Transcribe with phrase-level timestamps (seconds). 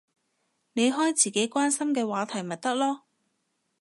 [0.73, 3.01] 你開自己關心嘅話題咪得囉